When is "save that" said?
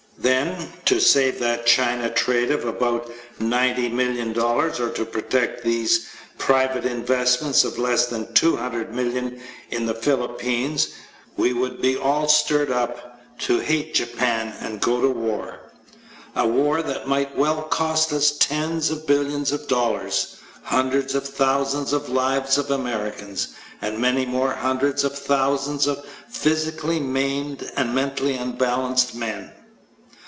1.01-1.65